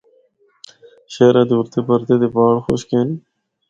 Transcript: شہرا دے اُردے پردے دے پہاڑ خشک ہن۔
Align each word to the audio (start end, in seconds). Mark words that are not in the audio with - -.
شہرا 1.13 1.41
دے 1.49 1.55
اُردے 1.57 1.79
پردے 1.87 2.15
دے 2.21 2.27
پہاڑ 2.33 2.55
خشک 2.65 2.89
ہن۔ 2.95 3.09